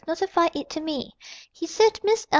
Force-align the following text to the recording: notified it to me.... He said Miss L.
notified 0.07 0.55
it 0.55 0.67
to 0.71 0.79
me.... 0.81 1.11
He 1.53 1.67
said 1.67 1.99
Miss 2.03 2.23
L. 2.25 2.29